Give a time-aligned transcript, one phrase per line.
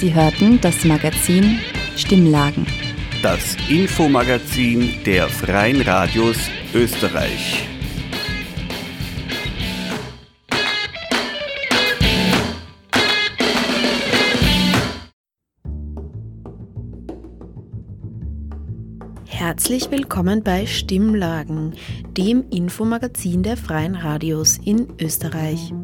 [0.00, 1.58] Sie hörten das Magazin
[1.94, 2.66] Stimmlagen.
[3.22, 6.38] Das Infomagazin der Freien Radios
[6.72, 7.68] Österreich.
[19.26, 21.74] Herzlich willkommen bei Stimmlagen,
[22.16, 25.74] dem Infomagazin der Freien Radios in Österreich.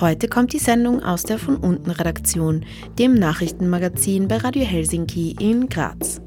[0.00, 2.64] Heute kommt die Sendung aus der von unten Redaktion,
[2.98, 6.22] dem Nachrichtenmagazin bei Radio Helsinki in Graz.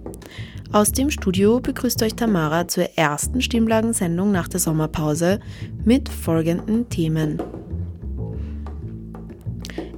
[0.72, 5.40] Aus dem Studio begrüßt euch Tamara zur ersten Stimmlagensendung nach der Sommerpause
[5.84, 7.41] mit folgenden Themen.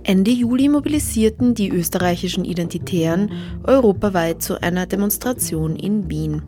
[0.03, 3.29] Ende Juli mobilisierten die österreichischen Identitären
[3.65, 6.43] europaweit zu einer Demonstration in Wien.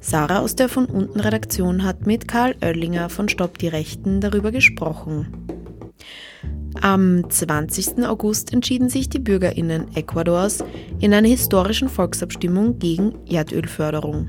[0.00, 4.52] Sarah aus der von unten Redaktion hat mit Karl Oellinger von Stopp die Rechten darüber
[4.52, 5.39] gesprochen.
[6.80, 8.06] Am 20.
[8.06, 10.64] August entschieden sich die Bürgerinnen Ecuadors
[11.00, 14.28] in einer historischen Volksabstimmung gegen Erdölförderung.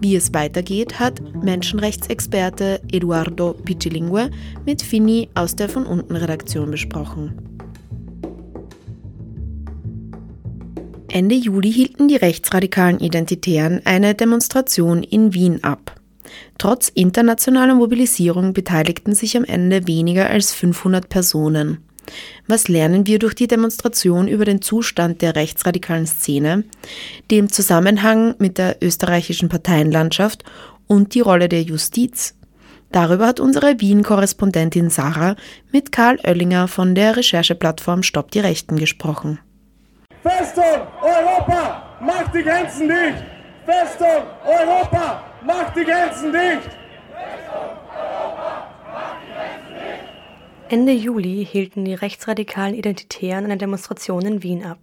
[0.00, 4.30] Wie es weitergeht, hat Menschenrechtsexperte Eduardo Pichilingue
[4.64, 7.34] mit Fini aus der von unten Redaktion besprochen.
[11.08, 15.94] Ende Juli hielten die rechtsradikalen Identitären eine Demonstration in Wien ab.
[16.58, 21.78] Trotz internationaler Mobilisierung beteiligten sich am Ende weniger als 500 Personen.
[22.46, 26.64] Was lernen wir durch die Demonstration über den Zustand der rechtsradikalen Szene,
[27.30, 30.44] dem Zusammenhang mit der österreichischen Parteienlandschaft
[30.86, 32.34] und die Rolle der Justiz?
[32.92, 35.34] Darüber hat unsere Wien-Korrespondentin Sarah
[35.72, 39.40] mit Karl Oellinger von der Rechercheplattform Stopp die Rechten gesprochen.
[40.22, 43.24] Festung Europa, macht die Grenzen dicht!
[43.66, 46.76] Festung Europa, macht die Grenzen dicht!
[50.68, 54.78] Ende Juli hielten die rechtsradikalen Identitären eine Demonstration in Wien ab.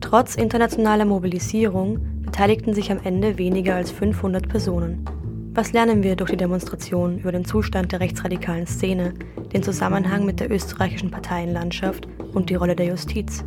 [0.00, 5.04] Trotz internationaler Mobilisierung beteiligten sich am Ende weniger als 500 Personen.
[5.52, 9.14] Was lernen wir durch die Demonstration über den Zustand der rechtsradikalen Szene,
[9.52, 13.44] den Zusammenhang mit der österreichischen Parteienlandschaft und die Rolle der Justiz?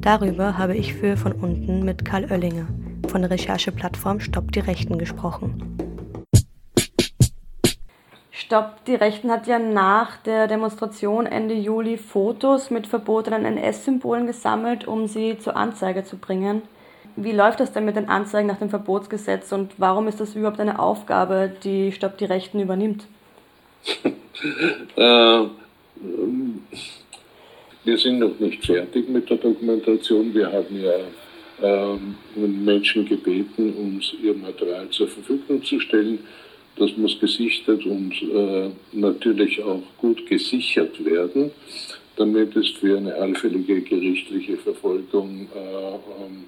[0.00, 2.66] Darüber habe ich für von unten mit Karl Oellinger
[3.08, 5.78] von der Rechercheplattform Stopp die Rechten gesprochen.
[8.30, 14.86] Stopp die Rechten hat ja nach der Demonstration Ende Juli Fotos mit verbotenen NS-Symbolen gesammelt,
[14.86, 16.62] um sie zur Anzeige zu bringen.
[17.16, 20.60] Wie läuft das denn mit den Anzeigen nach dem Verbotsgesetz und warum ist das überhaupt
[20.60, 23.06] eine Aufgabe, die Stopp die Rechten übernimmt?
[24.96, 25.46] äh,
[27.84, 30.32] wir sind noch nicht fertig mit der Dokumentation.
[30.34, 30.92] Wir haben ja
[31.62, 32.16] ähm,
[32.64, 36.18] Menschen gebeten, uns ihr Material zur Verfügung zu stellen.
[36.76, 41.50] Das muss gesichtet und äh, natürlich auch gut gesichert werden,
[42.16, 46.44] damit es für eine allfällige gerichtliche Verfolgung äh, ähm,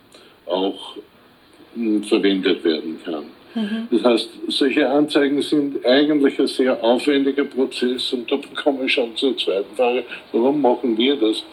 [0.47, 3.25] auch äh, verwendet werden kann.
[3.54, 3.88] Mhm.
[3.91, 9.14] Das heißt, solche Anzeigen sind eigentlich ein sehr aufwendiger Prozess und da komme ich schon
[9.16, 11.44] zur zweiten Frage, warum machen wir das?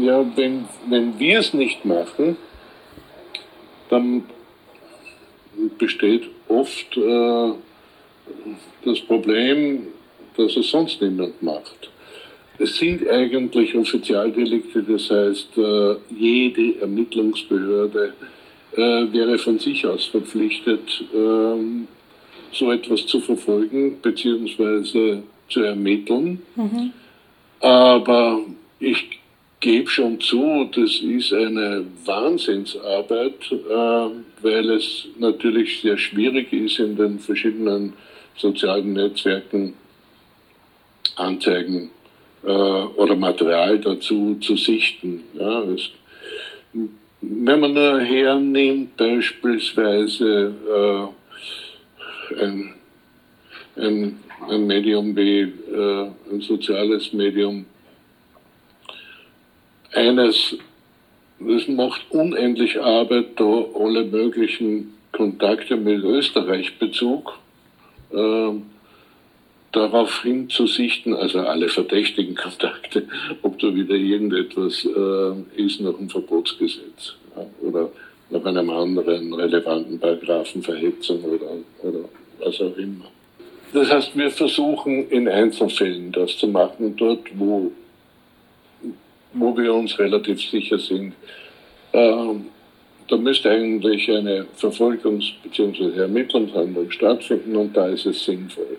[0.00, 2.36] Ja, wenn, wenn wir es nicht machen,
[3.90, 4.24] dann
[5.78, 7.52] besteht oft äh,
[8.84, 9.86] das Problem,
[10.36, 11.90] dass es sonst niemand macht.
[12.58, 18.12] Es sind eigentlich Offizialdelikte, das heißt, äh, jede Ermittlungsbehörde
[18.76, 18.78] äh,
[19.12, 21.88] wäre von sich aus verpflichtet, ähm,
[22.52, 25.22] so etwas zu verfolgen bzw.
[25.48, 26.42] zu ermitteln.
[26.54, 26.92] Mhm.
[27.60, 28.40] Aber
[28.80, 29.21] ich
[29.62, 34.10] gebe schon zu, das ist eine Wahnsinnsarbeit, äh,
[34.42, 37.94] weil es natürlich sehr schwierig ist, in den verschiedenen
[38.36, 39.74] sozialen Netzwerken
[41.16, 41.90] Anzeigen
[42.44, 45.22] äh, oder Material dazu zu sichten.
[45.38, 45.90] Ja, es,
[47.20, 50.52] wenn man nur hernimmt, beispielsweise
[52.34, 52.74] äh, ein,
[53.76, 57.66] ein, ein, Medium wie äh, ein soziales Medium,
[59.92, 60.56] eines,
[61.38, 67.38] das macht unendlich Arbeit, da alle möglichen Kontakte mit Österreich-Bezug
[68.12, 68.52] äh,
[69.72, 73.06] darauf hinzusichten, also alle verdächtigen Kontakte,
[73.42, 77.90] ob da wieder irgendetwas äh, ist nach dem Verbotsgesetz ja, oder
[78.30, 81.50] nach einem anderen relevanten Paragraphen Verhetzung oder,
[81.82, 82.08] oder
[82.38, 83.04] was auch immer.
[83.72, 87.72] Das heißt, wir versuchen in Einzelfällen das zu machen, dort wo
[89.34, 91.14] wo wir uns relativ sicher sind,
[91.92, 92.46] ähm,
[93.08, 96.00] da müsste eigentlich eine Verfolgungs- bzw.
[96.00, 98.78] Ermittlungshandlung stattfinden und da ist es sinnvoll.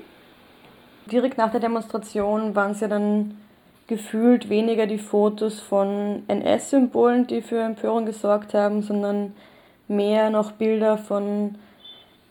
[1.12, 3.36] Direkt nach der Demonstration waren es ja dann
[3.88, 9.34] gefühlt weniger die Fotos von NS-Symbolen, die für Empörung gesorgt haben, sondern
[9.88, 11.56] mehr noch Bilder von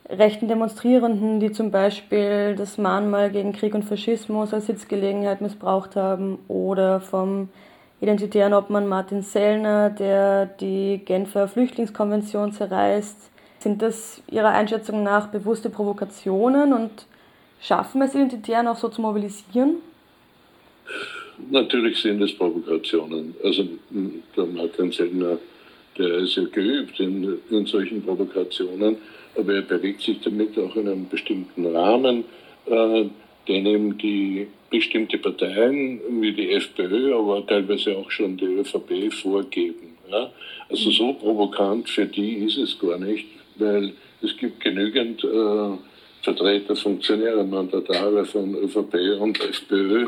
[0.09, 6.39] rechten Demonstrierenden, die zum Beispiel das Mahnmal gegen Krieg und Faschismus als Sitzgelegenheit missbraucht haben
[6.47, 7.49] oder vom
[8.03, 13.31] identitären Obmann Martin Sellner, der die Genfer Flüchtlingskonvention zerreißt.
[13.59, 16.91] Sind das Ihrer Einschätzung nach bewusste Provokationen und
[17.61, 19.77] schaffen es Identitären auch so zu mobilisieren?
[21.49, 23.35] Natürlich sind es Provokationen.
[23.41, 23.63] Also
[24.35, 25.37] der Martin Sellner,
[25.97, 28.97] der ist ja geübt in, in solchen Provokationen,
[29.37, 32.25] aber er bewegt sich damit auch in einem bestimmten Rahmen,
[32.65, 33.05] äh,
[33.47, 39.97] den ihm die bestimmte Parteien wie die FPÖ, aber teilweise auch schon die ÖVP vorgeben.
[40.09, 40.31] Ja?
[40.69, 45.77] Also so provokant für die ist es gar nicht, weil es gibt genügend äh,
[46.21, 50.07] Vertreter, Funktionäre, Mandatare von ÖVP und FPÖ,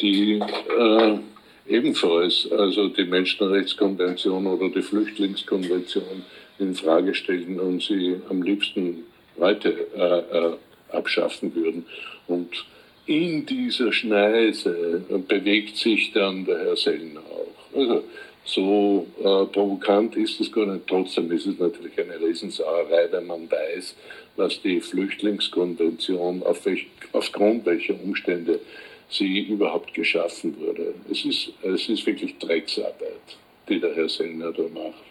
[0.00, 1.18] die äh,
[1.66, 6.24] ebenfalls also die Menschenrechtskonvention oder die Flüchtlingskonvention
[6.58, 9.04] in Frage stellen und sie am liebsten
[9.36, 10.56] weiter äh, äh,
[10.90, 11.86] abschaffen würden.
[12.26, 12.64] Und
[13.06, 17.78] in dieser Schneise bewegt sich dann der Herr Sellner auch.
[17.78, 18.04] Also
[18.44, 20.86] so äh, provokant ist es gar nicht.
[20.86, 23.94] Trotzdem ist es natürlich eine Riesensauerei, wenn man weiß,
[24.36, 28.60] was die Flüchtlingskonvention, auf welch, aufgrund welcher Umstände
[29.08, 30.94] sie überhaupt geschaffen wurde.
[31.10, 33.36] Es ist, es ist wirklich Drecksarbeit,
[33.68, 35.04] die der Herr Sellner da macht.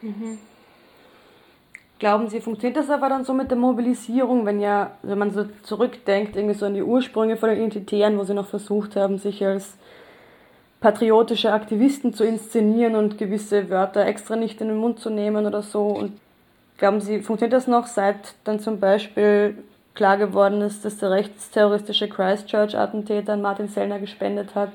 [0.00, 0.38] Mhm.
[2.02, 5.44] Glauben Sie, funktioniert das aber dann so mit der Mobilisierung, wenn ja, wenn man so
[5.62, 9.46] zurückdenkt, irgendwie so an die Ursprünge von den Identitären, wo sie noch versucht haben, sich
[9.46, 9.74] als
[10.80, 15.62] patriotische Aktivisten zu inszenieren und gewisse Wörter extra nicht in den Mund zu nehmen oder
[15.62, 15.86] so.
[15.86, 16.18] Und
[16.76, 19.58] glauben Sie, funktioniert das noch, seit dann zum Beispiel
[19.94, 24.72] klar geworden ist, dass der rechtsterroristische Christchurch-Attentäter an Martin Sellner gespendet hat?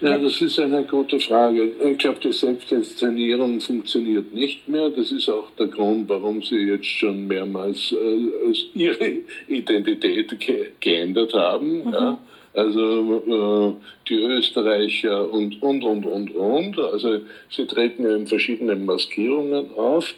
[0.00, 1.72] Ja, das ist eine gute Frage.
[1.84, 4.90] Ich glaube, die Selbstinszenierung funktioniert nicht mehr.
[4.90, 9.18] Das ist auch der Grund, warum sie jetzt schon mehrmals äh, ihre
[9.48, 11.84] Identität ge geändert haben.
[11.84, 11.92] Mhm.
[11.92, 12.18] Ja.
[12.54, 16.78] Also äh, die Österreicher und, und, und, und, und.
[16.78, 17.20] Also
[17.50, 20.14] sie treten ja in verschiedenen Maskierungen auf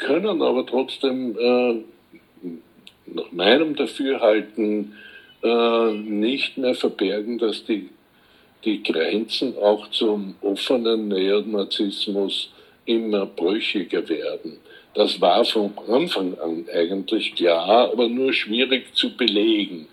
[0.00, 1.74] können aber trotzdem äh,
[3.06, 4.94] nach meinem Dafürhalten
[5.42, 7.90] äh, nicht mehr verbergen, dass die,
[8.64, 12.50] die Grenzen auch zum offenen Neonazismus
[12.84, 14.58] immer brüchiger werden.
[14.94, 19.86] Das war von Anfang an eigentlich klar, aber nur schwierig zu belegen.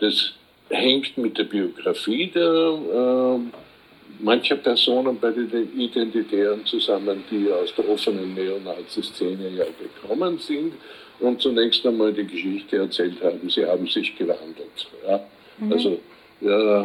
[0.00, 0.32] Das
[0.68, 7.88] hängt mit der Biografie der äh, mancher Personen bei den Identitären zusammen, die aus der
[7.88, 10.74] offenen Neonazi-Szene ja gekommen sind
[11.20, 14.88] und zunächst einmal die Geschichte erzählt haben, sie haben sich gewandelt.
[15.06, 15.20] Ja?
[15.58, 15.72] Mhm.
[15.72, 15.98] Also
[16.40, 16.84] ja,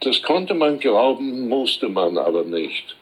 [0.00, 2.96] das konnte man glauben, musste man aber nicht.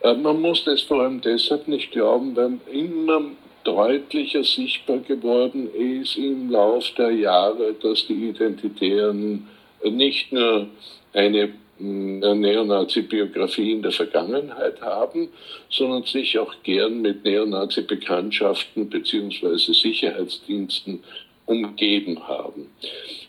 [0.00, 3.22] Äh, man musste es vor allem deshalb nicht glauben, weil immer
[3.64, 9.48] deutlicher sichtbar geworden ist im Lauf der Jahre, dass die Identitären
[9.82, 10.68] nicht nur
[11.12, 15.28] eine Neonazi-Biografie in der Vergangenheit haben,
[15.68, 19.56] sondern sich auch gern mit Neonazi-Bekanntschaften bzw.
[19.72, 21.02] Sicherheitsdiensten
[21.44, 22.70] umgeben haben.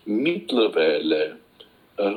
[0.06, 1.38] Mittlerweile
[1.98, 2.14] äh,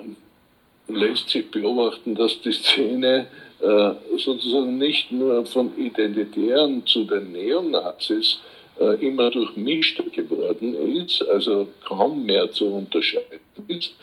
[0.94, 3.26] lässt sich beobachten, dass die Szene
[3.60, 8.40] äh, sozusagen nicht nur von Identitären zu den Neonazis
[8.78, 13.94] äh, immer durchmischter geworden ist, also kaum mehr zu unterscheiden ist,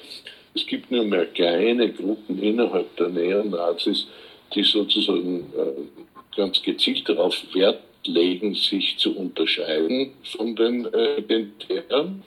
[0.53, 4.07] es gibt nur mehr kleine Gruppen innerhalb der Neonazis,
[4.53, 12.23] die sozusagen äh, ganz gezielt darauf Wert legen, sich zu unterscheiden von den Identitären,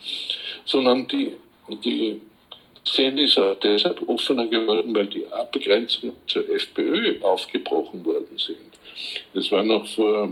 [0.65, 1.33] sondern die,
[1.85, 2.21] die
[2.85, 8.59] Szene ist auch deshalb offener geworden, weil die Abgrenzungen zur FPÖ aufgebrochen worden sind.
[9.35, 10.31] Das war noch vor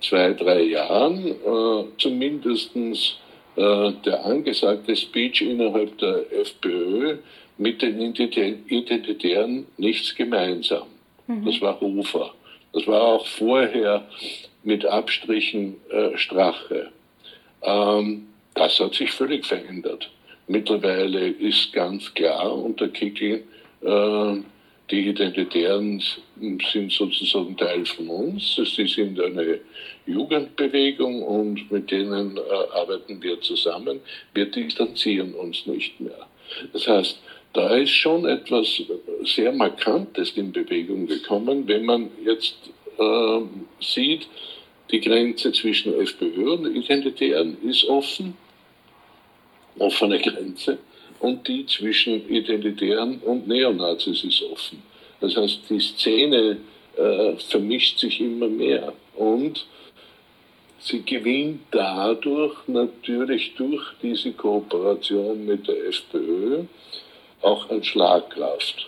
[0.00, 3.16] zwei, drei Jahren äh, zumindestens
[3.56, 7.18] äh, der angesagte Speech innerhalb der FPÖ
[7.56, 10.86] mit den Identitären nichts gemeinsam.
[11.26, 11.44] Mhm.
[11.44, 12.34] Das war Hofer.
[12.72, 14.06] Das war auch vorher
[14.62, 16.92] mit Abstrichen äh, Strache.
[17.62, 20.10] Ähm, das hat sich völlig verändert.
[20.48, 23.44] Mittlerweile ist ganz klar unter Kickel,
[23.82, 24.36] äh,
[24.90, 26.02] die Identitären
[26.40, 28.56] sind sozusagen Teil von uns.
[28.56, 29.60] Sie sind eine
[30.06, 32.40] Jugendbewegung und mit denen äh,
[32.72, 34.00] arbeiten wir zusammen.
[34.32, 36.26] Wir distanzieren uns nicht mehr.
[36.72, 37.18] Das heißt,
[37.52, 38.82] da ist schon etwas
[39.24, 42.56] sehr Markantes in Bewegung gekommen, wenn man jetzt
[42.98, 43.40] äh,
[43.80, 44.26] sieht,
[44.90, 48.38] die Grenze zwischen FPÖ und Identitären ist offen,
[49.80, 50.78] offene Grenze.
[51.20, 54.82] und die zwischen Identitären und Neonazis ist offen.
[55.20, 56.58] Das heißt, die Szene
[56.96, 59.66] äh, vermischt sich immer mehr und
[60.78, 66.64] sie gewinnt dadurch natürlich durch diese Kooperation mit der FPÖ
[67.42, 68.86] auch an Schlagkraft.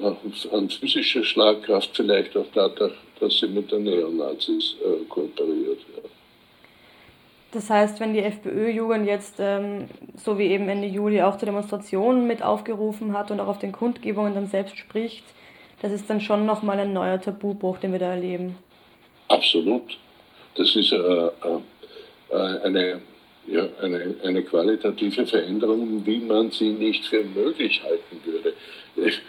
[0.00, 5.80] Äh, an physischer Schlagkraft vielleicht auch dadurch, dass sie mit den Neonazis äh, kooperiert.
[5.96, 6.08] Ja.
[7.54, 12.26] Das heißt, wenn die FPÖ-Jugend jetzt, ähm, so wie eben Ende Juli, auch zu Demonstrationen
[12.26, 15.24] mit aufgerufen hat und auch auf den Kundgebungen dann selbst spricht,
[15.80, 18.56] das ist dann schon nochmal ein neuer Tabubruch, den wir da erleben.
[19.28, 19.98] Absolut.
[20.56, 21.30] Das ist äh, äh,
[22.64, 23.00] eine,
[23.46, 28.54] ja, eine, eine qualitative Veränderung, wie man sie nicht für möglich halten würde.
[28.96, 29.20] Ich,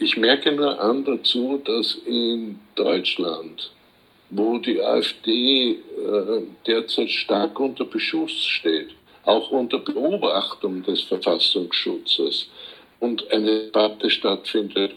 [0.00, 3.70] ich merke nur an dazu, dass in Deutschland
[4.34, 8.88] wo die AfD äh, derzeit stark unter Beschuss steht,
[9.24, 12.48] auch unter Beobachtung des Verfassungsschutzes
[13.00, 14.92] und eine Debatte stattfindet,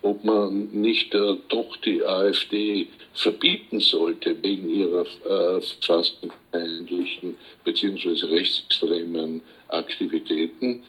[0.00, 8.26] ob man nicht äh, doch die AfD verbieten sollte wegen ihrer äh, verfassungsfeindlichen bzw.
[8.26, 10.82] rechtsextremen Aktivitäten.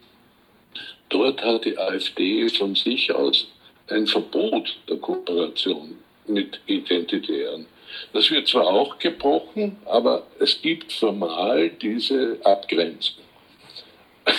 [1.10, 3.48] Dort hat die AfD von sich aus
[3.90, 5.98] ein Verbot der Kooperation
[6.30, 7.66] mit Identitären.
[8.14, 13.24] Das wird zwar auch gebrochen, aber es gibt formal diese Abgrenzung.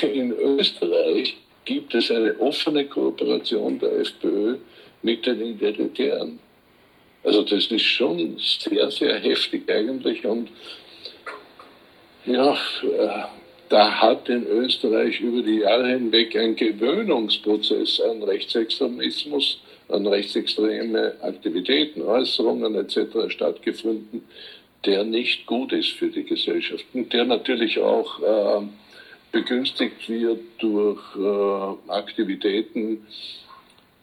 [0.02, 4.56] In Österreich gibt es eine offene Kooperation der FPÖ
[5.02, 6.38] mit den Identitären.
[7.24, 10.48] Also das ist schon sehr, sehr heftig eigentlich und
[12.26, 12.52] ja,
[12.82, 13.24] äh,
[13.68, 22.02] da hat in Österreich über die Jahre hinweg ein Gewöhnungsprozess an Rechtsextremismus an rechtsextreme Aktivitäten,
[22.02, 23.30] Äußerungen etc.
[23.32, 24.22] stattgefunden,
[24.84, 28.66] der nicht gut ist für die Gesellschaft und der natürlich auch äh,
[29.32, 33.06] begünstigt wird durch äh, Aktivitäten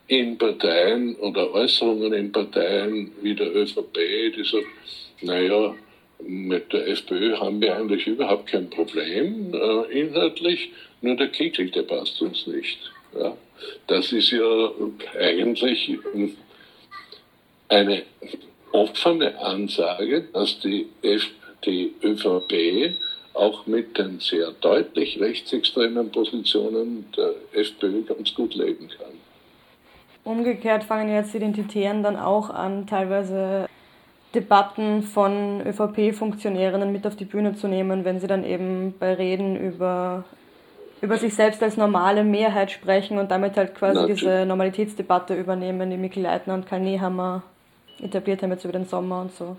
[0.07, 3.97] in Parteien oder Äußerungen in Parteien wie der ÖVP,
[4.35, 4.65] die sagt,
[5.21, 5.73] naja,
[6.27, 11.83] mit der FPÖ haben wir eigentlich überhaupt kein Problem äh, inhaltlich, nur der Kickel, der
[11.83, 12.79] passt uns nicht.
[13.17, 13.35] Ja.
[13.87, 14.71] Das ist ja
[15.19, 15.97] eigentlich
[17.69, 18.03] eine
[18.71, 21.27] offene Ansage, dass die, F
[21.65, 22.97] die ÖVP
[23.33, 29.13] auch mit den sehr deutlich rechtsextremen Positionen der FPÖ ganz gut leben kann.
[30.23, 33.67] Umgekehrt fangen jetzt die Identitären dann auch an, teilweise
[34.35, 39.55] Debatten von ÖVP-Funktionärinnen mit auf die Bühne zu nehmen, wenn sie dann eben bei Reden
[39.55, 40.23] über
[41.01, 44.21] über sich selbst als normale Mehrheit sprechen und damit halt quasi Natürlich.
[44.21, 47.43] diese Normalitätsdebatte übernehmen, die Mikkel Leitner und Karl Nehammer
[47.99, 49.55] etabliert haben jetzt über den Sommer und so.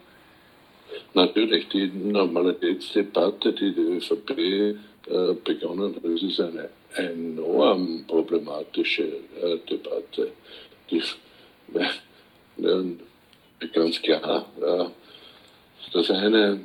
[1.15, 9.59] Natürlich, die Normalitätsdebatte, die die ÖVP äh, begonnen hat, das ist eine enorm problematische äh,
[9.69, 10.33] Debatte.
[10.91, 10.99] Die,
[12.63, 12.83] äh,
[13.73, 14.47] ganz klar,
[15.93, 16.61] das eine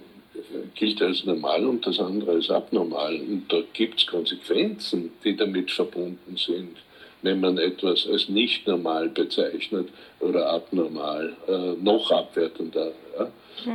[0.76, 3.16] gilt als normal und das andere als abnormal.
[3.16, 6.78] Und da gibt es Konsequenzen, die damit verbunden sind,
[7.22, 12.92] wenn man etwas als nicht normal bezeichnet oder abnormal, äh, noch abwertender.
[13.18, 13.32] Ja?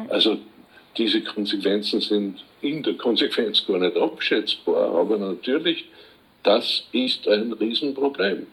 [0.08, 0.38] Also
[0.96, 5.84] diese Konsequenzen sind in der Konsequenz gar nicht abschätzbar, aber natürlich,
[6.42, 8.46] das ist ein Riesenproblem.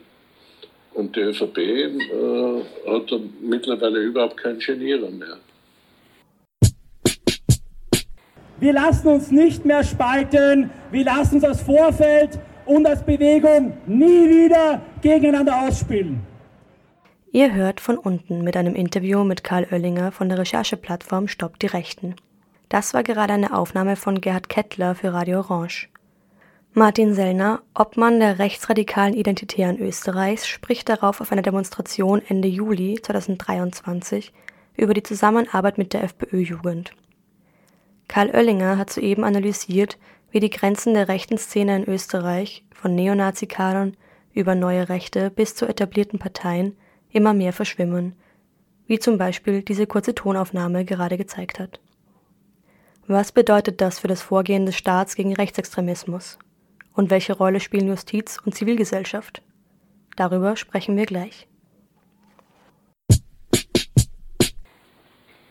[0.94, 5.38] Und die ÖVP äh, hat mittlerweile überhaupt kein Genierer mehr.
[8.60, 10.70] Wir lassen uns nicht mehr spalten.
[10.90, 16.20] Wir lassen uns das Vorfeld und als Bewegung nie wieder gegeneinander ausspielen.
[17.32, 21.66] Ihr hört von unten mit einem Interview mit Karl Oellinger von der Rechercheplattform Stopp die
[21.66, 22.14] Rechten.
[22.68, 25.88] Das war gerade eine Aufnahme von Gerhard Kettler für Radio Orange.
[26.76, 34.32] Martin Sellner, Obmann der rechtsradikalen Identitären Österreichs, spricht darauf auf einer Demonstration Ende Juli 2023
[34.76, 36.90] über die Zusammenarbeit mit der FPÖ-Jugend.
[38.08, 39.98] Karl Oellinger hat soeben analysiert,
[40.32, 43.96] wie die Grenzen der rechten Szene in Österreich von Neonazikadern
[44.32, 46.76] über neue Rechte bis zu etablierten Parteien
[47.08, 48.16] immer mehr verschwimmen,
[48.88, 51.78] wie zum Beispiel diese kurze Tonaufnahme gerade gezeigt hat.
[53.06, 56.36] Was bedeutet das für das Vorgehen des Staats gegen Rechtsextremismus?
[56.94, 59.42] Und welche Rolle spielen Justiz und Zivilgesellschaft?
[60.16, 61.48] Darüber sprechen wir gleich.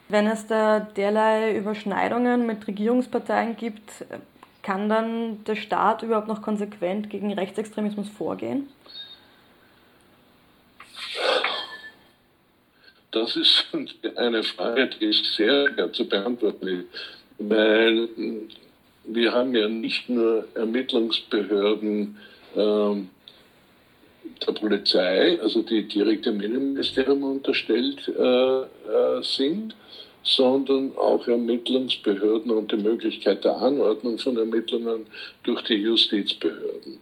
[0.07, 4.05] Wenn es da derlei Überschneidungen mit Regierungsparteien gibt,
[4.61, 8.69] kann dann der Staat überhaupt noch konsequent gegen Rechtsextremismus vorgehen?
[13.11, 13.65] Das ist
[14.15, 16.87] eine Frage, die ist sehr schwer zu beantworten ist,
[17.37, 18.07] weil
[19.05, 22.17] wir haben ja nicht nur Ermittlungsbehörden
[22.55, 23.09] ähm,
[24.45, 29.75] der Polizei, also die direkt dem Innenministerium unterstellt äh, äh, sind,
[30.23, 35.05] sondern auch Ermittlungsbehörden und die Möglichkeit der Anordnung von Ermittlungen
[35.43, 36.99] durch die Justizbehörden.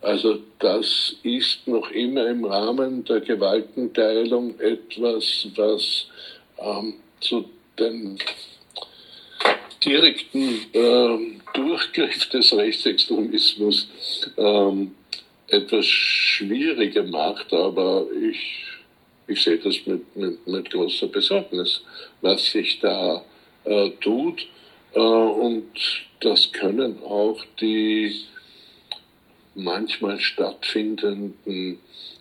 [0.00, 6.06] Also das ist noch immer im Rahmen der Gewaltenteilung etwas, was
[6.58, 7.46] ähm, zu
[7.78, 8.18] den
[9.84, 13.88] direkten ähm, Durchgriff des Rechtsextremismus
[14.36, 14.92] ähm,
[15.48, 18.64] etwas schwieriger macht, aber ich,
[19.26, 21.82] ich sehe das mit, mit, mit großer Besorgnis,
[22.22, 23.24] was sich da
[23.64, 24.46] äh, tut.
[24.94, 25.70] Äh, und
[26.20, 28.24] das können auch die
[29.54, 31.78] manchmal stattfindenden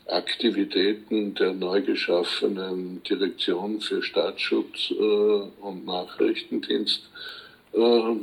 [0.08, 7.04] Aktivitäten der neu geschaffenen Direktion für Staatsschutz äh, und Nachrichtendienst
[7.74, 8.16] äh,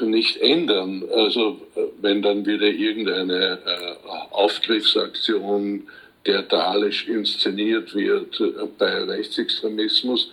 [0.00, 1.04] nicht ändern.
[1.14, 1.60] Also
[2.00, 3.96] wenn dann wieder irgendeine äh,
[4.30, 5.88] Aufgriffsaktion
[6.24, 10.30] theatralisch inszeniert wird äh, bei Rechtsextremismus,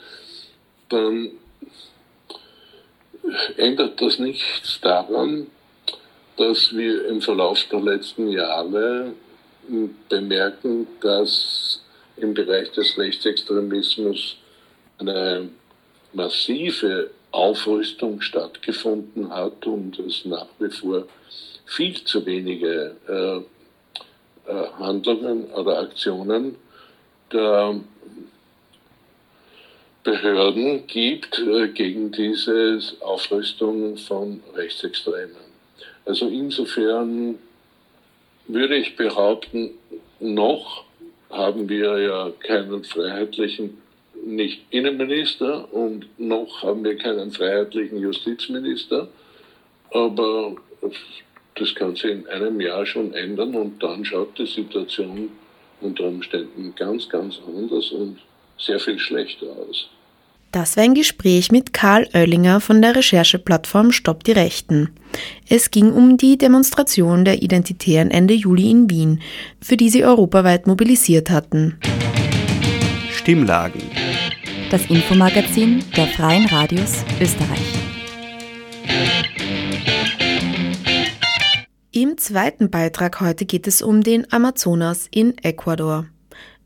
[0.90, 1.32] dann
[3.58, 5.48] ändert das nichts daran,
[6.38, 9.14] dass wir im Verlauf der letzten Jahre
[10.10, 11.82] bemerken, dass
[12.18, 14.38] im Bereich des Rechtsextremismus
[15.00, 15.50] eine
[16.14, 21.06] massive Aufrüstung stattgefunden hat und es nach wie vor
[21.66, 23.38] viel zu wenige äh,
[24.52, 26.56] äh, Handlungen oder Aktionen
[27.32, 27.80] der
[30.04, 35.36] Behörden gibt äh, gegen diese Aufrüstung von Rechtsextremen.
[36.06, 37.40] Also insofern
[38.48, 39.72] würde ich behaupten,
[40.20, 40.86] noch
[41.32, 43.82] haben wir ja keinen freiheitlichen
[44.26, 49.08] nicht Innenminister und noch haben wir keinen freiheitlichen Justizminister.
[49.92, 50.56] Aber
[51.56, 55.30] das kann sich in einem Jahr schon ändern und dann schaut die Situation
[55.82, 58.18] unter Umständen ganz, ganz anders und
[58.58, 59.90] sehr viel schlechter aus.
[60.52, 64.90] Das war ein Gespräch mit Karl Oellinger von der Rechercheplattform Stopp die Rechten.
[65.50, 69.22] Es ging um die Demonstration der Identitären Ende Juli in Wien,
[69.62, 71.78] für die sie europaweit mobilisiert hatten.
[73.12, 73.82] Stimmlagen.
[74.72, 77.60] Das Infomagazin der Freien Radios Österreich.
[81.92, 86.08] Im zweiten Beitrag heute geht es um den Amazonas in Ecuador.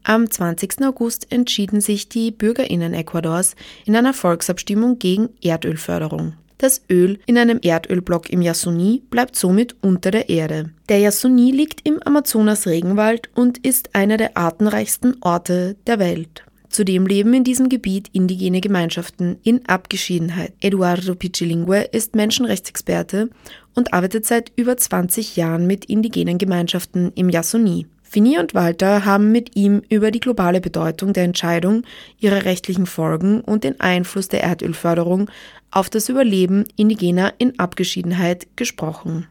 [0.04, 0.82] Am 20.
[0.86, 6.34] August entschieden sich die Bürgerinnen Ecuadors in einer Volksabstimmung gegen Erdölförderung.
[6.58, 10.72] Das Öl in einem Erdölblock im Yasuni bleibt somit unter der Erde.
[10.88, 16.44] Der Yasuni liegt im Amazonas-Regenwald und ist einer der artenreichsten Orte der Welt.
[16.70, 20.54] Zudem leben in diesem Gebiet indigene Gemeinschaften in Abgeschiedenheit.
[20.62, 23.30] Eduardo Pichilingue ist Menschenrechtsexperte
[23.74, 27.88] und arbeitet seit über 20 Jahren mit indigenen Gemeinschaften im Yasuni.
[28.04, 31.84] Fini und Walter haben mit ihm über die globale Bedeutung der Entscheidung,
[32.20, 35.30] ihre rechtlichen Folgen und den Einfluss der Erdölförderung
[35.72, 39.28] auf das Überleben indigener in Abgeschiedenheit gesprochen.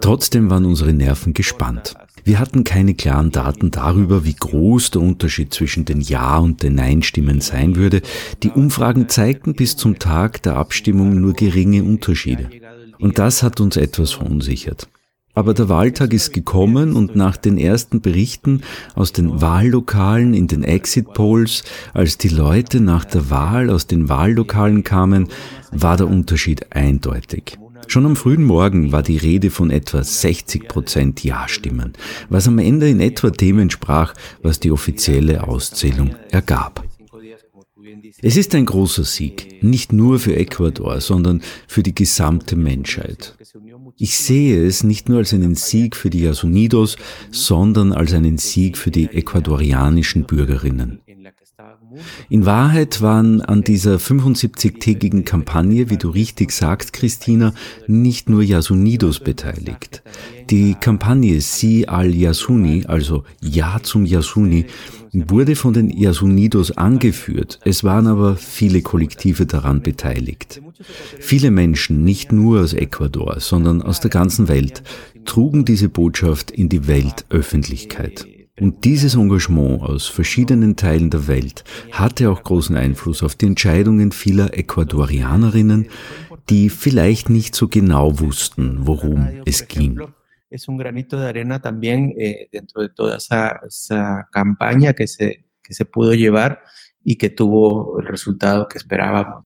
[0.00, 1.94] Trotzdem waren unsere Nerven gespannt.
[2.24, 6.74] Wir hatten keine klaren Daten darüber, wie groß der Unterschied zwischen den Ja- und den
[6.74, 8.02] Nein-Stimmen sein würde.
[8.42, 12.50] Die Umfragen zeigten bis zum Tag der Abstimmung nur geringe Unterschiede.
[12.98, 14.88] Und das hat uns etwas verunsichert.
[15.36, 18.62] Aber der Wahltag ist gekommen und nach den ersten Berichten
[18.94, 24.08] aus den Wahllokalen in den Exit Polls, als die Leute nach der Wahl aus den
[24.08, 25.28] Wahllokalen kamen,
[25.72, 27.58] war der Unterschied eindeutig.
[27.86, 31.92] Schon am frühen Morgen war die Rede von etwa 60 Prozent Ja-Stimmen,
[32.30, 36.82] was am Ende in etwa dem entsprach, was die offizielle Auszählung ergab.
[38.22, 43.36] Es ist ein großer Sieg, nicht nur für Ecuador, sondern für die gesamte Menschheit.
[43.96, 46.96] Ich sehe es nicht nur als einen Sieg für die Yasunidos,
[47.30, 51.00] sondern als einen Sieg für die ecuadorianischen Bürgerinnen.
[52.28, 57.52] In Wahrheit waren an dieser 75-tägigen Kampagne, wie du richtig sagst, Christina,
[57.86, 60.02] nicht nur Yasunidos beteiligt.
[60.50, 64.66] Die Kampagne Si al Yasuni, also Ja zum Yasuni,
[65.12, 67.58] wurde von den Yasunidos angeführt.
[67.64, 70.60] Es waren aber viele Kollektive daran beteiligt.
[71.18, 74.82] Viele Menschen, nicht nur aus Ecuador, sondern aus der ganzen Welt,
[75.24, 78.26] trugen diese Botschaft in die Weltöffentlichkeit.
[78.58, 84.12] Und dieses Engagement aus verschiedenen Teilen der Welt hatte auch großen Einfluss auf die Entscheidungen
[84.12, 85.88] vieler Ecuadorianerinnen,
[86.48, 90.00] die vielleicht nicht so genau wussten, worum es ging.
[90.48, 95.44] es un granito de arena también eh, dentro de toda esa, esa campaña que se,
[95.62, 96.62] que se pudo llevar
[97.04, 99.44] y que tuvo el resultado que esperábamos.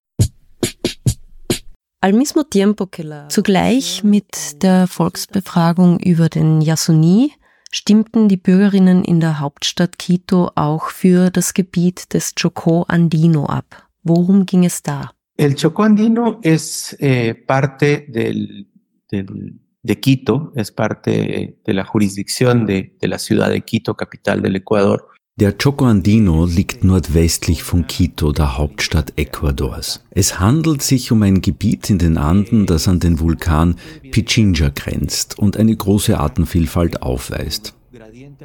[3.29, 7.33] Zugleich mit der Volksbefragung über den Yasuni
[7.71, 13.89] stimmten die Bürgerinnen in der Hauptstadt Quito auch für das Gebiet des Chocó Andino ab.
[14.03, 15.13] Worum ging es da?
[15.37, 18.69] El Chocó Andino es eh, parte del,
[19.11, 24.43] del, de Quito, es parte de la jurisdicción de, de la ciudad de Quito, capital
[24.43, 25.09] del Ecuador.
[25.41, 30.05] Der Choco Andino liegt nordwestlich von Quito, der Hauptstadt Ecuadors.
[30.11, 33.77] Es handelt sich um ein Gebiet in den Anden, das an den Vulkan
[34.11, 37.73] Pichincha grenzt und eine große Artenvielfalt aufweist.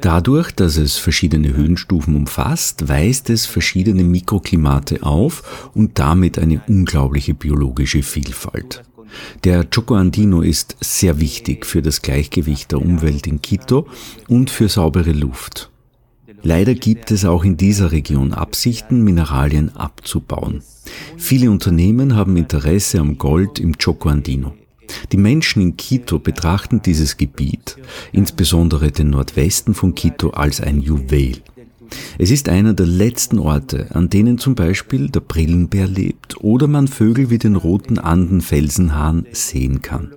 [0.00, 7.34] Dadurch, dass es verschiedene Höhenstufen umfasst, weist es verschiedene Mikroklimate auf und damit eine unglaubliche
[7.34, 8.84] biologische Vielfalt.
[9.44, 13.86] Der Choco Andino ist sehr wichtig für das Gleichgewicht der Umwelt in Quito
[14.28, 15.70] und für saubere Luft.
[16.46, 20.62] Leider gibt es auch in dieser Region Absichten, Mineralien abzubauen.
[21.16, 24.54] Viele Unternehmen haben Interesse am Gold im Choco Andino.
[25.10, 27.78] Die Menschen in Quito betrachten dieses Gebiet,
[28.12, 31.38] insbesondere den Nordwesten von Quito, als ein Juwel.
[32.16, 36.86] Es ist einer der letzten Orte, an denen zum Beispiel der Brillenbär lebt oder man
[36.86, 40.12] Vögel wie den roten Andenfelsenhahn sehen kann.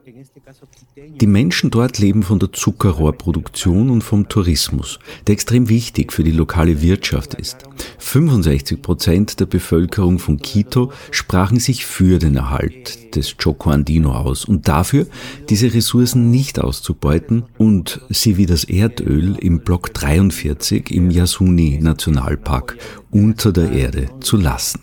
[0.96, 6.32] Die Menschen dort leben von der Zuckerrohrproduktion und vom Tourismus, der extrem wichtig für die
[6.32, 7.58] lokale Wirtschaft ist.
[8.00, 14.46] 65 Prozent der Bevölkerung von Quito sprachen sich für den Erhalt des Choco Andino aus
[14.46, 15.08] und dafür,
[15.50, 22.78] diese Ressourcen nicht auszubeuten und sie wie das Erdöl im Block 43 im Yasuni Nationalpark
[23.12, 24.82] unter der Erde zu lassen.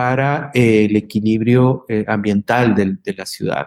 [0.00, 3.66] Para eh, el equilibrio eh, ambiental de, de la ciudad.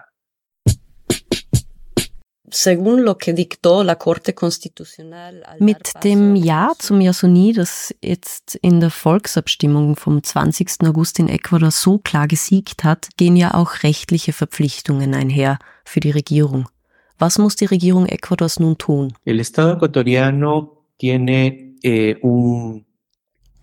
[5.60, 10.88] Mit dem Ja zum Yasuni, das jetzt in der Volksabstimmung vom 20.
[10.88, 16.12] August in Ecuador so klar gesiegt hat, gehen ja auch rechtliche Verpflichtungen einher für die
[16.12, 16.68] Regierung.
[17.20, 19.14] Was muss die Regierung Ecuadors nun tun?
[19.24, 22.86] El Estado ecuatoriano tiene eh, un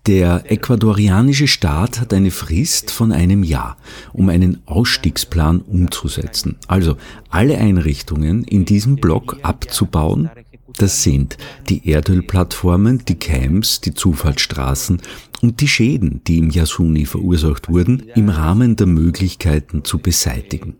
[0.07, 3.77] der ecuadorianische Staat hat eine Frist von einem Jahr,
[4.13, 6.57] um einen Ausstiegsplan umzusetzen.
[6.67, 6.97] Also
[7.29, 10.31] alle Einrichtungen in diesem Block abzubauen.
[10.77, 11.37] Das sind
[11.69, 15.01] die Erdölplattformen, die Camps, die Zufahrtsstraßen
[15.41, 20.77] und die Schäden, die im Yasuni verursacht wurden, im Rahmen der Möglichkeiten zu beseitigen.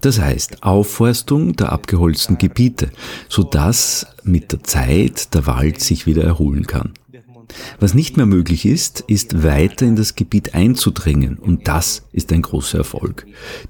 [0.00, 2.90] Das heißt Aufforstung der abgeholzten Gebiete,
[3.28, 6.92] sodass mit der Zeit der Wald sich wieder erholen kann.
[7.80, 12.42] Was nicht mehr möglich ist, ist weiter in das Gebiet einzudringen und das ist ein
[12.42, 13.26] großer Erfolg.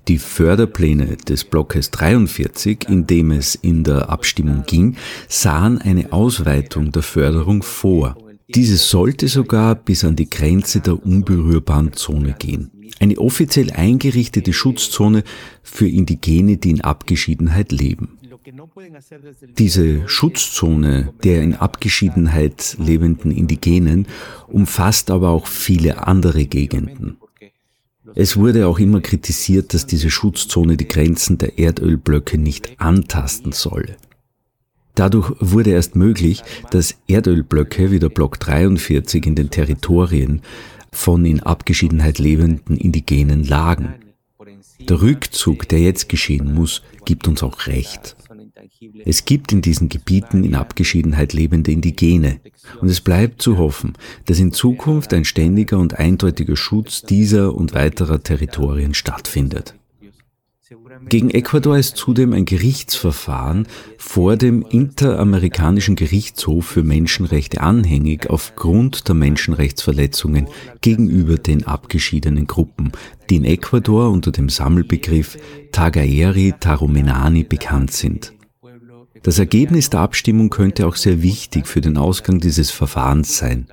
[0.09, 4.97] Die Förderpläne des Blockes 43, in dem es in der Abstimmung ging,
[5.29, 8.17] sahen eine Ausweitung der Förderung vor.
[8.49, 12.71] Diese sollte sogar bis an die Grenze der unberührbaren Zone gehen.
[13.01, 15.25] Eine offiziell eingerichtete Schutzzone
[15.63, 18.19] für Indigene, die in Abgeschiedenheit leben.
[19.59, 24.07] Diese Schutzzone der in Abgeschiedenheit lebenden Indigenen
[24.49, 27.17] umfasst aber auch viele andere Gegenden.
[28.15, 33.97] Es wurde auch immer kritisiert, dass diese Schutzzone die Grenzen der Erdölblöcke nicht antasten solle.
[34.95, 40.43] Dadurch wurde erst möglich, dass Erdölblöcke wie der Block 43 in den Territorien
[40.93, 43.95] von in Abgeschiedenheit lebenden Indigenen lagen.
[44.79, 48.17] Der Rückzug, der jetzt geschehen muss, gibt uns auch recht.
[49.05, 52.41] Es gibt in diesen Gebieten in Abgeschiedenheit lebende Indigene
[52.81, 53.95] und es bleibt zu hoffen,
[54.27, 59.75] dass in Zukunft ein ständiger und eindeutiger Schutz dieser und weiterer Territorien stattfindet.
[61.09, 63.67] Gegen Ecuador ist zudem ein Gerichtsverfahren
[63.99, 70.49] vor dem Interamerikanischen Gerichtshof für Menschenrechte anhängig aufgrund der Menschenrechtsverletzungen
[70.81, 72.93] gegenüber den abgeschiedenen Gruppen,
[73.29, 75.37] die in Ecuador unter dem Sammelbegriff
[75.73, 78.33] Tagaeri Tarumenani bekannt sind.
[79.25, 83.69] Das Ergebnis der Abstimmung könnte auch sehr wichtig für den Ausgang dieses Verfahrens sein.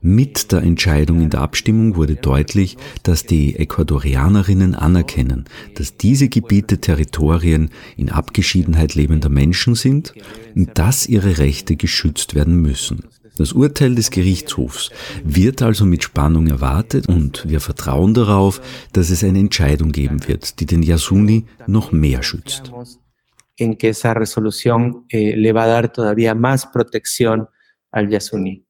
[0.00, 6.78] Mit der Entscheidung in der Abstimmung wurde deutlich, dass die Ecuadorianerinnen anerkennen, dass diese Gebiete
[6.78, 10.14] Territorien in Abgeschiedenheit lebender Menschen sind
[10.54, 13.06] und dass ihre Rechte geschützt werden müssen.
[13.38, 14.90] Das Urteil des Gerichtshofs
[15.24, 18.60] wird also mit Spannung erwartet und wir vertrauen darauf,
[18.92, 22.70] dass es eine Entscheidung geben wird, die den Yasuni noch mehr schützt
[23.60, 27.48] en que esa resolución eh, le va a dar todavía más protección
[27.90, 28.64] al Yasuní.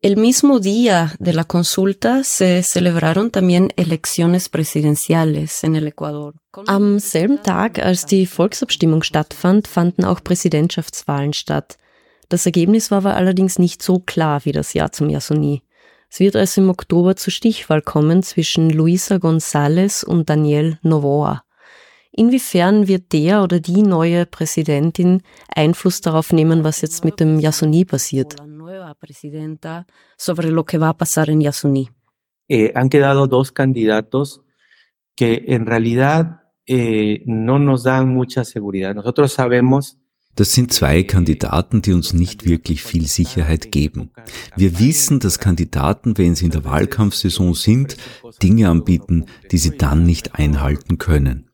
[0.00, 6.34] El mismo día de la consulta se celebraron también elecciones presidenciales en el Ecuador.
[6.66, 11.78] Am selben Tag, als die Volksabstimmung stattfand, fanden auch Präsidentschaftswahlen statt.
[12.28, 15.62] Das Ergebnis war aber allerdings nicht so klar wie das Jahr zum Yasuni.
[16.08, 21.45] Es wird also im Oktober zur Stichwahl kommen zwischen Luisa González und Daniel Novoa.
[22.16, 25.22] Inwiefern wird der oder die neue Präsidentin
[25.54, 28.36] Einfluss darauf nehmen, was jetzt mit dem Yasuni passiert?
[32.48, 34.40] Eh, han quedado dos candidatos
[35.16, 38.94] que en realidad eh, no nos dan mucha seguridad.
[38.94, 39.98] Nosotros sabemos
[40.36, 44.10] das sind zwei Kandidaten, die uns nicht wirklich viel Sicherheit geben.
[44.54, 47.96] Wir wissen, dass Kandidaten, wenn sie in der Wahlkampfsaison sind,
[48.42, 51.48] Dinge anbieten, die sie dann nicht einhalten können.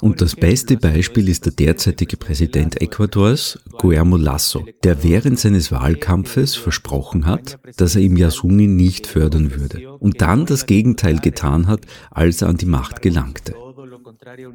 [0.00, 6.54] Und das beste Beispiel ist der derzeitige Präsident Ecuadors, Guillermo Lasso, der während seines Wahlkampfes
[6.54, 11.86] versprochen hat, dass er im Yasuni nicht fördern würde und dann das Gegenteil getan hat,
[12.10, 13.54] als er an die Macht gelangte.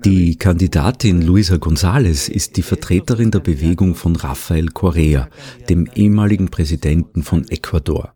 [0.04, 5.30] Die Kandidatin Luisa González ist die Vertreterin der Bewegung von Rafael Correa,
[5.70, 8.14] dem ehemaligen Präsidenten von Ecuador.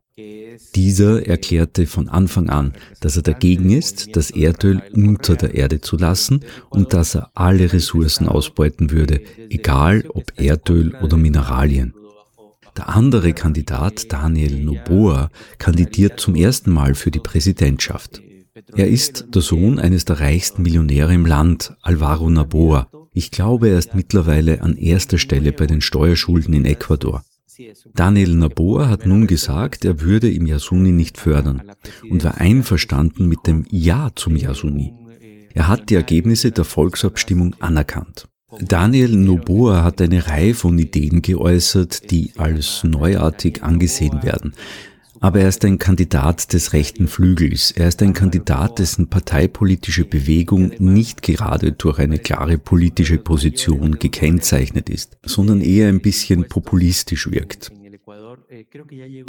[0.75, 5.97] Dieser erklärte von Anfang an, dass er dagegen ist, das Erdöl unter der Erde zu
[5.97, 11.93] lassen und dass er alle Ressourcen ausbeuten würde, egal ob Erdöl oder Mineralien.
[12.77, 18.21] Der andere Kandidat, Daniel Noboa, kandidiert zum ersten Mal für die Präsidentschaft.
[18.75, 22.89] Er ist der Sohn eines der reichsten Millionäre im Land, Alvaro Noboa.
[23.11, 27.23] Ich glaube, er ist mittlerweile an erster Stelle bei den Steuerschulden in Ecuador.
[27.93, 31.61] Daniel Naboa hat nun gesagt, er würde im Yasuni nicht fördern
[32.09, 34.93] und war einverstanden mit dem Ja zum Yasuni.
[35.53, 38.27] Er hat die Ergebnisse der Volksabstimmung anerkannt.
[38.59, 44.53] Daniel Noboa hat eine Reihe von Ideen geäußert, die als neuartig angesehen werden.
[45.21, 47.71] Aber er ist ein Kandidat des rechten Flügels.
[47.71, 54.89] Er ist ein Kandidat, dessen parteipolitische Bewegung nicht gerade durch eine klare politische Position gekennzeichnet
[54.89, 57.71] ist, sondern eher ein bisschen populistisch wirkt.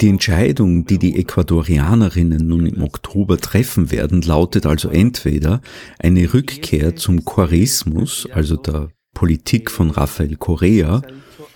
[0.01, 5.61] Die Entscheidung, die die Ecuadorianerinnen nun im Oktober treffen werden, lautet also entweder
[5.99, 11.01] eine Rückkehr zum Chorismus, also der Politik von Rafael Correa,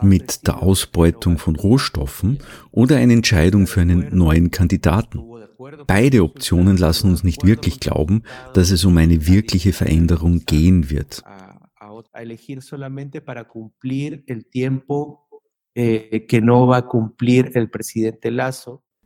[0.01, 2.39] mit der Ausbeutung von Rohstoffen
[2.71, 5.21] oder eine Entscheidung für einen neuen Kandidaten.
[5.87, 11.23] Beide Optionen lassen uns nicht wirklich glauben, dass es um eine wirkliche Veränderung gehen wird.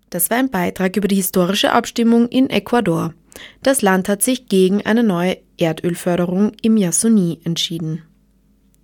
[0.10, 3.14] Das war ein Beitrag über die historische Abstimmung in Ecuador.
[3.62, 8.04] Das Land hat sich gegen eine neue Erdölförderung im Yasuni entschieden.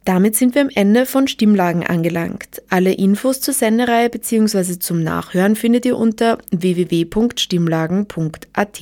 [0.06, 2.62] Damit sind wir am Ende von Stimmlagen angelangt.
[2.70, 4.78] Alle Infos zur Sendereihe bzw.
[4.78, 8.82] zum Nachhören findet ihr unter www.stimmlagen.at.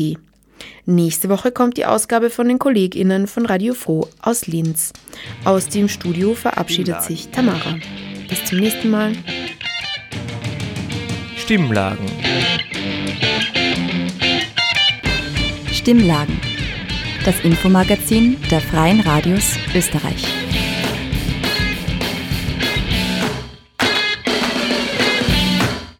[0.85, 4.91] Nächste Woche kommt die Ausgabe von den KollegInnen von Radio Froh aus Linz.
[5.45, 7.77] Aus dem Studio verabschiedet sich Tamara.
[8.27, 9.13] Bis zum nächsten Mal.
[11.37, 12.05] Stimmlagen.
[15.71, 16.37] Stimmlagen.
[17.23, 20.42] Das Infomagazin der Freien Radios Österreich.